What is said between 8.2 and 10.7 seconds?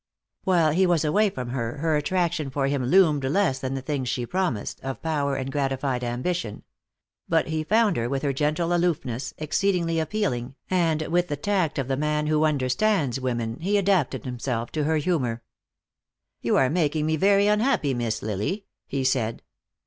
her gentle aloofness, exceedingly appealing,